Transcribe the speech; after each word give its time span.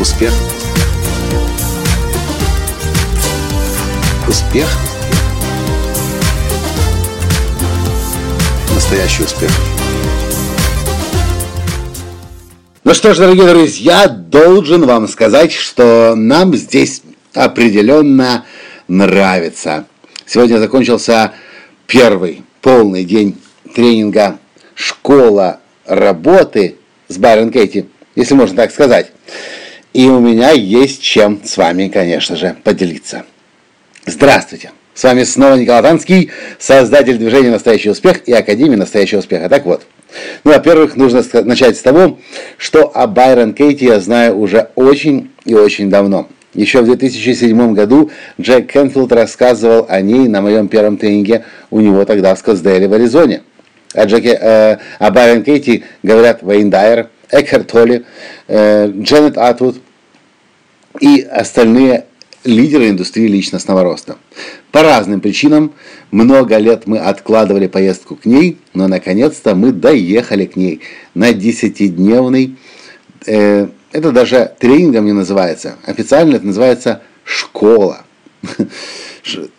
Успех. 0.00 0.32
Успех. 4.26 4.66
Настоящий 8.74 9.24
успех. 9.24 9.50
Ну 12.82 12.94
что 12.94 13.12
ж, 13.12 13.18
дорогие 13.18 13.46
друзья, 13.46 14.08
должен 14.08 14.86
вам 14.86 15.06
сказать, 15.06 15.52
что 15.52 16.14
нам 16.16 16.56
здесь 16.56 17.02
определенно 17.34 18.46
нравится. 18.88 19.84
Сегодня 20.24 20.56
закончился 20.56 21.32
первый 21.86 22.42
полный 22.62 23.04
день 23.04 23.36
тренинга 23.74 24.38
«Школа 24.74 25.60
работы» 25.84 26.76
с 27.08 27.18
Байрон 27.18 27.52
Кейти, 27.52 27.84
если 28.16 28.32
можно 28.32 28.56
так 28.56 28.70
сказать. 28.70 29.12
И 30.00 30.08
у 30.08 30.18
меня 30.18 30.52
есть 30.52 31.02
чем 31.02 31.42
с 31.44 31.58
вами, 31.58 31.88
конечно 31.88 32.34
же, 32.34 32.56
поделиться. 32.64 33.24
Здравствуйте! 34.06 34.70
С 34.94 35.04
вами 35.04 35.24
снова 35.24 35.56
Николай 35.56 35.82
Танский, 35.82 36.30
создатель 36.58 37.18
движения 37.18 37.50
«Настоящий 37.50 37.90
успех» 37.90 38.26
и 38.26 38.32
Академии 38.32 38.76
«Настоящего 38.76 39.18
успеха». 39.18 39.50
Так 39.50 39.66
вот, 39.66 39.82
ну, 40.42 40.52
во-первых, 40.52 40.96
нужно 40.96 41.22
начать 41.44 41.76
с 41.76 41.82
того, 41.82 42.18
что 42.56 42.90
о 42.94 43.06
Байрон 43.08 43.52
Кейти 43.52 43.84
я 43.84 44.00
знаю 44.00 44.38
уже 44.38 44.70
очень 44.74 45.32
и 45.44 45.52
очень 45.52 45.90
давно. 45.90 46.28
Еще 46.54 46.80
в 46.80 46.86
2007 46.86 47.74
году 47.74 48.10
Джек 48.40 48.72
Кенфилд 48.72 49.12
рассказывал 49.12 49.84
о 49.86 50.00
ней 50.00 50.28
на 50.28 50.40
моем 50.40 50.68
первом 50.68 50.96
тренинге 50.96 51.44
у 51.70 51.80
него 51.80 52.06
тогда 52.06 52.34
в 52.34 52.38
Скотсдейле 52.38 52.88
в 52.88 52.94
Аризоне. 52.94 53.42
О, 53.92 54.06
Джеке, 54.06 54.38
э, 54.40 54.78
о 54.98 55.10
Байрон 55.10 55.42
Кейти 55.42 55.84
говорят 56.02 56.38
Вейн 56.40 56.70
Дайер, 56.70 57.10
Экхард 57.30 57.66
Толли, 57.66 58.06
э, 58.48 58.90
Дженнет 58.96 59.36
Атвуд 59.36 59.76
и 61.00 61.20
остальные 61.22 62.06
лидеры 62.44 62.88
индустрии 62.88 63.26
личностного 63.26 63.82
роста. 63.82 64.16
По 64.72 64.82
разным 64.82 65.20
причинам 65.20 65.72
много 66.10 66.56
лет 66.56 66.86
мы 66.86 66.98
откладывали 66.98 67.66
поездку 67.66 68.16
к 68.16 68.24
ней, 68.24 68.58
но 68.72 68.88
наконец-то 68.88 69.54
мы 69.54 69.72
доехали 69.72 70.46
к 70.46 70.56
ней 70.56 70.80
на 71.14 71.32
десятидневный, 71.32 72.56
э, 73.26 73.68
это 73.92 74.12
даже 74.12 74.54
тренингом 74.58 75.06
не 75.06 75.12
называется, 75.12 75.76
официально 75.84 76.36
это 76.36 76.46
называется 76.46 77.02
школа. 77.24 78.04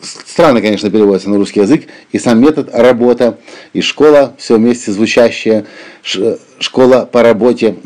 Странно, 0.00 0.60
конечно, 0.60 0.88
переводится 0.88 1.30
на 1.30 1.36
русский 1.36 1.60
язык, 1.60 1.86
и 2.12 2.18
сам 2.18 2.40
метод 2.40 2.70
работа, 2.72 3.38
и 3.72 3.80
школа, 3.80 4.34
все 4.38 4.56
вместе 4.56 4.92
звучащее, 4.92 5.66
школа 6.60 7.08
по 7.10 7.22
работе 7.24 7.76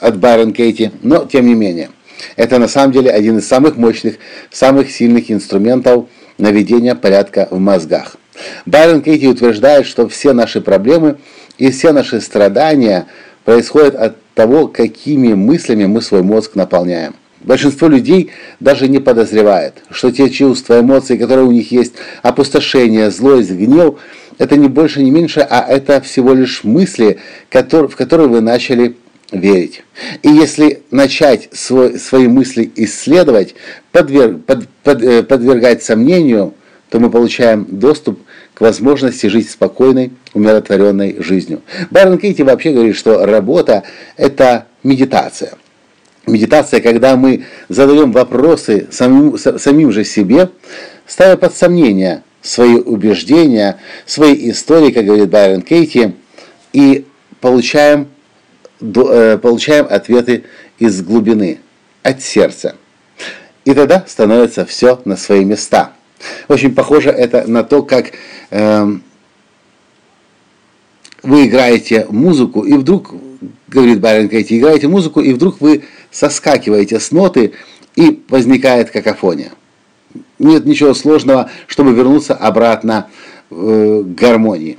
от 0.00 0.18
Байрон 0.18 0.52
Кейти, 0.54 0.90
но 1.02 1.26
тем 1.26 1.46
не 1.46 1.54
менее. 1.54 1.90
Это 2.36 2.58
на 2.58 2.68
самом 2.68 2.92
деле 2.92 3.10
один 3.10 3.38
из 3.38 3.46
самых 3.48 3.76
мощных, 3.76 4.16
самых 4.50 4.90
сильных 4.90 5.30
инструментов 5.30 6.06
наведения 6.38 6.94
порядка 6.94 7.48
в 7.50 7.58
мозгах. 7.58 8.16
Байрон 8.66 9.02
Кейти 9.02 9.28
утверждает, 9.28 9.86
что 9.86 10.08
все 10.08 10.32
наши 10.32 10.60
проблемы 10.60 11.18
и 11.58 11.70
все 11.70 11.92
наши 11.92 12.20
страдания 12.20 13.06
происходят 13.44 13.94
от 13.94 14.16
того, 14.34 14.68
какими 14.68 15.34
мыслями 15.34 15.86
мы 15.86 16.00
свой 16.00 16.22
мозг 16.22 16.54
наполняем. 16.54 17.14
Большинство 17.40 17.88
людей 17.88 18.30
даже 18.60 18.86
не 18.88 18.98
подозревает, 18.98 19.82
что 19.90 20.10
те 20.10 20.28
чувства, 20.28 20.80
эмоции, 20.80 21.16
которые 21.16 21.46
у 21.46 21.52
них 21.52 21.72
есть, 21.72 21.94
опустошение, 22.22 23.10
злость, 23.10 23.50
гнев, 23.50 23.98
это 24.36 24.56
не 24.56 24.68
больше, 24.68 25.02
не 25.02 25.10
меньше, 25.10 25.40
а 25.40 25.64
это 25.66 26.00
всего 26.02 26.34
лишь 26.34 26.64
мысли, 26.64 27.18
в 27.50 27.96
которые 27.96 28.28
вы 28.28 28.40
начали 28.40 28.96
верить. 29.30 29.82
И 30.22 30.28
если 30.28 30.82
начать 30.90 31.48
свой, 31.52 31.98
свои 31.98 32.26
мысли 32.26 32.70
исследовать, 32.76 33.54
подверг, 33.92 34.44
под, 34.44 34.68
под, 34.82 35.02
э, 35.02 35.22
подвергать 35.22 35.82
сомнению, 35.82 36.54
то 36.88 36.98
мы 36.98 37.10
получаем 37.10 37.66
доступ 37.68 38.20
к 38.54 38.60
возможности 38.60 39.28
жить 39.28 39.48
спокойной, 39.48 40.12
умиротворенной 40.34 41.16
жизнью. 41.20 41.62
Байрон 41.90 42.18
Кейти 42.18 42.42
вообще 42.42 42.72
говорит, 42.72 42.96
что 42.96 43.24
работа– 43.24 43.84
это 44.16 44.66
медитация. 44.82 45.54
Медитация, 46.26 46.80
когда 46.80 47.16
мы 47.16 47.44
задаем 47.68 48.12
вопросы 48.12 48.88
самим, 48.90 49.38
самим 49.38 49.92
же 49.92 50.04
себе, 50.04 50.50
ставя 51.06 51.36
под 51.36 51.56
сомнение 51.56 52.22
свои 52.42 52.74
убеждения, 52.74 53.78
свои 54.06 54.50
истории, 54.50 54.90
как 54.90 55.04
говорит 55.04 55.30
Байрон 55.30 55.62
Кейти, 55.62 56.14
и 56.72 57.06
получаем, 57.40 58.08
получаем 58.80 59.86
ответы 59.88 60.44
из 60.78 61.02
глубины, 61.02 61.60
от 62.02 62.22
сердца. 62.22 62.76
И 63.64 63.74
тогда 63.74 64.04
становится 64.06 64.64
все 64.64 65.00
на 65.04 65.16
свои 65.16 65.44
места. 65.44 65.92
Очень 66.48 66.74
похоже 66.74 67.10
это 67.10 67.46
на 67.46 67.62
то, 67.62 67.82
как 67.82 68.12
э, 68.50 68.86
вы 71.22 71.46
играете 71.46 72.06
музыку, 72.10 72.62
и 72.62 72.74
вдруг, 72.74 73.14
говорит 73.68 74.00
Байрон 74.00 74.28
Кейти, 74.28 74.58
играете 74.58 74.88
музыку, 74.88 75.20
и 75.20 75.32
вдруг 75.32 75.60
вы 75.60 75.84
соскакиваете 76.10 77.00
с 77.00 77.10
ноты, 77.10 77.52
и 77.96 78.22
возникает 78.28 78.90
какофония. 78.90 79.52
Нет 80.38 80.64
ничего 80.64 80.94
сложного, 80.94 81.50
чтобы 81.66 81.92
вернуться 81.92 82.34
обратно 82.34 83.08
э, 83.50 83.54
к 84.04 84.14
гармонии. 84.14 84.78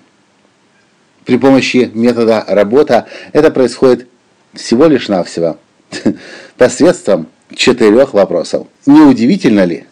При 1.25 1.37
помощи 1.37 1.91
метода 1.93 2.43
работа 2.47 3.07
это 3.33 3.51
происходит 3.51 4.07
всего 4.53 4.87
лишь 4.87 5.07
навсего 5.07 5.57
посредством 6.57 7.27
четырех 7.53 8.13
вопросов. 8.13 8.67
Не 8.85 9.01
удивительно 9.01 9.65
ли? 9.65 9.85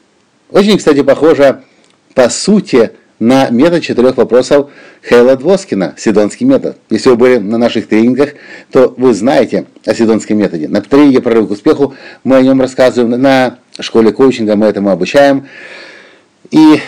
Очень, 0.49 0.77
кстати, 0.77 1.03
похоже 1.03 1.63
по 2.15 2.29
сути 2.29 2.91
на 3.19 3.49
метод 3.49 3.83
четырех 3.83 4.17
вопросов 4.17 4.71
Хейла 5.07 5.35
Двоскина, 5.35 5.93
Сидонский 5.97 6.45
метод. 6.45 6.77
Если 6.89 7.09
вы 7.09 7.15
были 7.17 7.37
на 7.37 7.57
наших 7.57 7.87
тренингах, 7.87 8.31
то 8.71 8.93
вы 8.97 9.13
знаете 9.13 9.65
о 9.85 9.93
Сидонском 9.93 10.37
методе. 10.37 10.67
На 10.67 10.81
тренинге 10.81 11.21
«Прорыв 11.21 11.49
к 11.49 11.51
успеху» 11.51 11.93
мы 12.23 12.37
о 12.37 12.41
нем 12.41 12.61
рассказываем, 12.61 13.21
на 13.21 13.59
школе 13.79 14.11
коучинга 14.11 14.55
мы 14.55 14.67
этому 14.67 14.89
обучаем. 14.89 15.47
И 16.51 16.79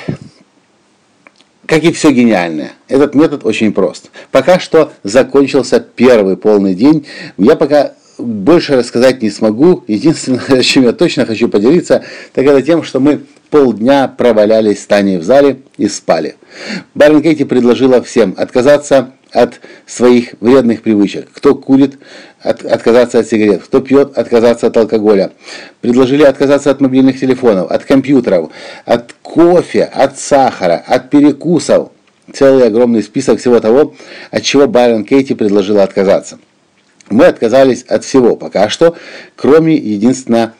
как 1.71 1.85
и 1.85 1.93
все 1.93 2.11
гениальное, 2.11 2.73
этот 2.89 3.15
метод 3.15 3.45
очень 3.45 3.71
прост. 3.71 4.11
Пока 4.29 4.59
что 4.59 4.91
закончился 5.03 5.79
первый 5.79 6.35
полный 6.35 6.75
день. 6.75 7.07
Я 7.37 7.55
пока 7.55 7.93
больше 8.17 8.75
рассказать 8.75 9.21
не 9.21 9.29
смогу. 9.29 9.81
Единственное, 9.87 10.63
чем 10.63 10.83
я 10.83 10.91
точно 10.91 11.25
хочу 11.25 11.47
поделиться, 11.47 12.03
так 12.33 12.45
это 12.45 12.61
тем, 12.61 12.83
что 12.83 12.99
мы 12.99 13.21
полдня 13.49 14.09
провалялись 14.09 14.83
с 14.83 14.85
Таней 14.85 15.17
в 15.17 15.23
зале 15.23 15.61
и 15.77 15.87
спали. 15.87 16.35
Барин 16.93 17.21
Кейти 17.21 17.45
предложила 17.45 18.03
всем 18.03 18.35
отказаться 18.37 19.13
от 19.31 19.61
своих 19.85 20.33
вредных 20.41 20.81
привычек. 20.81 21.29
Кто 21.31 21.55
курит, 21.55 21.99
от, 22.41 22.65
отказаться 22.65 23.19
от 23.19 23.27
сигарет. 23.27 23.63
Кто 23.63 23.79
пьет, 23.79 24.17
отказаться 24.17 24.67
от 24.67 24.77
алкоголя. 24.77 25.31
Предложили 25.79 26.23
отказаться 26.23 26.69
от 26.71 26.81
мобильных 26.81 27.19
телефонов, 27.19 27.71
от 27.71 27.85
компьютеров, 27.85 28.51
от 28.85 29.13
кофе, 29.31 29.83
от 29.83 30.19
сахара, 30.19 30.83
от 30.85 31.09
перекусов. 31.09 31.91
Целый 32.33 32.67
огромный 32.67 33.01
список 33.01 33.39
всего 33.39 33.61
того, 33.61 33.95
от 34.29 34.43
чего 34.43 34.67
Байрон 34.67 35.05
Кейти 35.05 35.33
предложила 35.33 35.83
отказаться. 35.83 36.37
Мы 37.09 37.25
отказались 37.25 37.83
от 37.83 38.03
всего 38.03 38.35
пока 38.35 38.67
что, 38.67 38.95
кроме 39.37 39.75
единственно 39.75 40.53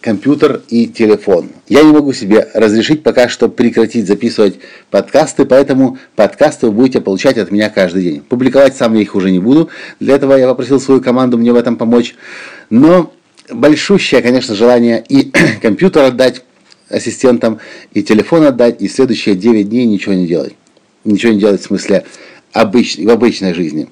компьютер 0.00 0.62
и 0.68 0.86
телефон. 0.86 1.48
Я 1.68 1.82
не 1.82 1.92
могу 1.92 2.12
себе 2.12 2.48
разрешить 2.54 3.02
пока 3.02 3.28
что 3.28 3.48
прекратить 3.48 4.06
записывать 4.06 4.60
подкасты, 4.90 5.44
поэтому 5.44 5.98
подкасты 6.14 6.66
вы 6.66 6.72
будете 6.72 7.00
получать 7.00 7.38
от 7.38 7.50
меня 7.50 7.70
каждый 7.70 8.02
день. 8.02 8.20
Публиковать 8.20 8.76
сам 8.76 8.94
я 8.94 9.02
их 9.02 9.16
уже 9.16 9.32
не 9.32 9.40
буду, 9.40 9.68
для 9.98 10.14
этого 10.14 10.34
я 10.34 10.46
попросил 10.46 10.80
свою 10.80 11.00
команду 11.00 11.38
мне 11.38 11.52
в 11.52 11.56
этом 11.56 11.76
помочь. 11.76 12.14
Но 12.70 13.12
большущее, 13.50 14.22
конечно, 14.22 14.54
желание 14.54 15.04
и 15.08 15.32
компьютер 15.62 16.04
отдать 16.04 16.42
ассистентам, 16.92 17.58
и 17.92 18.02
телефон 18.02 18.44
отдать, 18.44 18.80
и 18.80 18.88
следующие 18.88 19.34
9 19.34 19.68
дней 19.68 19.86
ничего 19.86 20.14
не 20.14 20.26
делать. 20.26 20.54
Ничего 21.04 21.32
не 21.32 21.40
делать 21.40 21.60
в 21.60 21.64
смысле 21.64 22.04
обыч, 22.52 22.98
в 22.98 23.10
обычной 23.10 23.54
жизни. 23.54 23.88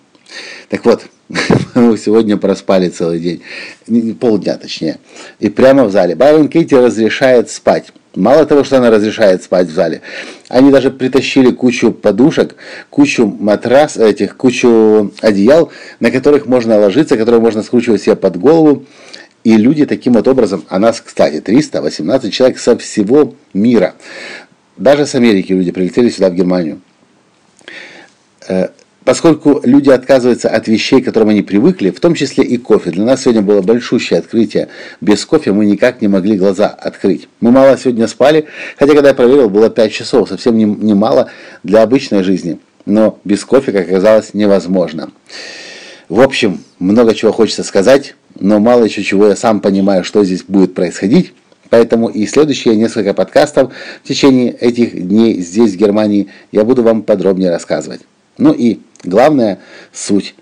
Так 0.68 0.84
вот, 0.84 1.02
мы 1.74 1.96
сегодня 1.96 2.36
проспали 2.36 2.88
целый 2.88 3.20
день, 3.20 4.14
полдня 4.14 4.56
точнее, 4.56 4.98
и 5.38 5.48
прямо 5.48 5.84
в 5.84 5.92
зале. 5.92 6.14
Байрон 6.14 6.48
Кейти 6.48 6.76
разрешает 6.76 7.50
спать. 7.50 7.92
Мало 8.16 8.44
того, 8.44 8.64
что 8.64 8.78
она 8.78 8.90
разрешает 8.90 9.44
спать 9.44 9.68
в 9.68 9.72
зале, 9.72 10.02
они 10.48 10.72
даже 10.72 10.90
притащили 10.90 11.52
кучу 11.52 11.92
подушек, 11.92 12.56
кучу 12.90 13.26
матрас, 13.26 13.96
этих, 13.96 14.36
кучу 14.36 15.12
одеял, 15.20 15.70
на 16.00 16.10
которых 16.10 16.46
можно 16.46 16.76
ложиться, 16.76 17.16
которые 17.16 17.40
можно 17.40 17.62
скручивать 17.62 18.02
себе 18.02 18.16
под 18.16 18.36
голову. 18.36 18.84
И 19.42 19.56
люди 19.56 19.86
таким 19.86 20.14
вот 20.14 20.28
образом, 20.28 20.64
а 20.68 20.78
нас, 20.78 21.00
кстати, 21.00 21.40
318 21.40 22.32
человек 22.32 22.58
со 22.58 22.76
всего 22.76 23.34
мира, 23.54 23.94
даже 24.76 25.06
с 25.06 25.14
Америки 25.14 25.52
люди 25.52 25.70
прилетели 25.70 26.10
сюда, 26.10 26.28
в 26.30 26.34
Германию. 26.34 26.80
Э, 28.48 28.68
поскольку 29.04 29.60
люди 29.64 29.90
отказываются 29.90 30.50
от 30.50 30.68
вещей, 30.68 31.00
к 31.00 31.06
которым 31.06 31.30
они 31.30 31.42
привыкли, 31.42 31.90
в 31.90 32.00
том 32.00 32.14
числе 32.14 32.44
и 32.44 32.58
кофе. 32.58 32.90
Для 32.90 33.04
нас 33.04 33.22
сегодня 33.22 33.42
было 33.42 33.62
большущее 33.62 34.18
открытие. 34.18 34.68
Без 35.00 35.24
кофе 35.24 35.52
мы 35.52 35.64
никак 35.64 36.02
не 36.02 36.08
могли 36.08 36.36
глаза 36.36 36.68
открыть. 36.68 37.28
Мы 37.40 37.50
мало 37.50 37.76
сегодня 37.78 38.06
спали, 38.08 38.46
хотя 38.78 38.92
когда 38.92 39.08
я 39.08 39.14
проверил, 39.14 39.48
было 39.48 39.70
5 39.70 39.92
часов, 39.92 40.28
совсем 40.28 40.56
немало 40.56 41.30
не 41.64 41.70
для 41.70 41.82
обычной 41.82 42.22
жизни. 42.22 42.58
Но 42.86 43.18
без 43.24 43.44
кофе, 43.44 43.72
как 43.72 43.88
оказалось, 43.88 44.34
невозможно. 44.34 45.10
В 46.08 46.20
общем, 46.20 46.60
много 46.78 47.14
чего 47.14 47.32
хочется 47.32 47.62
сказать, 47.62 48.14
но 48.38 48.60
мало 48.60 48.84
еще 48.84 49.02
чего 49.02 49.28
я 49.28 49.36
сам 49.36 49.60
понимаю, 49.60 50.04
что 50.04 50.24
здесь 50.24 50.44
будет 50.44 50.74
происходить. 50.74 51.32
Поэтому 51.68 52.08
и 52.08 52.26
следующие 52.26 52.74
несколько 52.76 53.14
подкастов 53.14 53.72
в 54.02 54.08
течение 54.08 54.52
этих 54.52 55.06
дней 55.06 55.40
здесь, 55.40 55.74
в 55.74 55.76
Германии, 55.76 56.28
я 56.50 56.64
буду 56.64 56.82
вам 56.82 57.02
подробнее 57.02 57.50
рассказывать. 57.50 58.00
Ну 58.38 58.52
и 58.52 58.80
главная 59.04 59.60
суть 59.92 60.34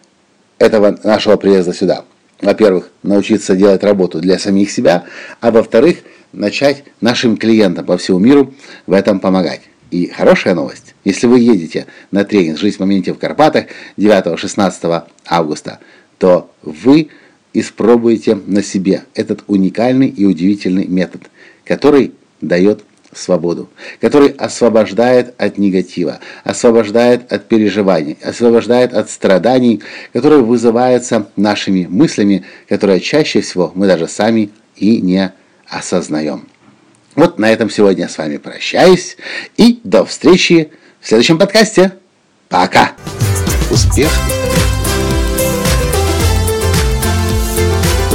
этого 0.59 0.99
нашего 1.05 1.37
приезда 1.37 1.75
сюда. 1.75 2.05
Во-первых, 2.41 2.91
научиться 3.03 3.57
делать 3.57 3.83
работу 3.83 4.21
для 4.21 4.39
самих 4.39 4.71
себя, 4.71 5.05
а 5.41 5.51
во-вторых, 5.51 5.99
начать 6.33 6.85
нашим 7.01 7.37
клиентам 7.37 7.85
по 7.85 7.99
всему 7.99 8.19
миру 8.19 8.55
в 8.87 8.93
этом 8.93 9.21
помогать. 9.21 9.63
И 9.91 10.07
хорошая 10.07 10.55
новость, 10.55 10.95
если 11.05 11.27
вы 11.27 11.41
едете 11.41 11.87
на 12.11 12.25
тренинг 12.25 12.59
«Жизнь 12.59 12.77
в 12.77 12.81
моменте 12.81 13.13
в 13.13 13.19
Карпатах» 13.19 13.67
9-16 13.97 15.05
августа, 15.27 15.79
то 16.19 16.51
вы 16.63 17.09
испробуете 17.53 18.39
на 18.47 18.63
себе 18.63 19.05
этот 19.15 19.45
уникальный 19.47 20.09
и 20.09 20.25
удивительный 20.25 20.87
метод, 20.87 21.23
который 21.65 22.13
дает 22.41 22.85
свободу, 23.13 23.69
который 24.01 24.29
освобождает 24.29 25.35
от 25.39 25.59
негатива, 25.59 26.21
освобождает 26.45 27.33
от 27.33 27.49
переживаний, 27.49 28.19
освобождает 28.23 28.93
от 28.93 29.11
страданий, 29.11 29.83
которые 30.13 30.43
вызываются 30.43 31.29
нашими 31.37 31.87
мыслями, 31.89 32.45
которые 32.69 33.01
чаще 33.01 33.41
всего 33.41 33.73
мы 33.75 33.87
даже 33.87 34.09
сами 34.09 34.51
и 34.77 35.01
не 35.01 35.33
осознаем. 35.67 36.47
Вот 37.15 37.39
на 37.39 37.51
этом 37.51 37.71
сегодня 37.71 38.09
с 38.09 38.19
вами 38.19 38.37
прощаюсь 38.37 39.17
и 39.57 39.81
до 39.85 40.05
встречи 40.05 40.71
в 41.01 41.09
следующем 41.09 41.39
подкасте. 41.39 41.95
Пока! 42.49 42.93
Успех! 43.71 44.38